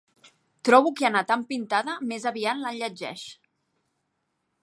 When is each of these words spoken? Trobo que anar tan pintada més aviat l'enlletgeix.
Trobo 0.69 0.91
que 0.99 1.05
anar 1.09 1.21
tan 1.31 1.43
pintada 1.51 1.95
més 2.13 2.25
aviat 2.31 2.61
l'enlletgeix. 2.63 3.27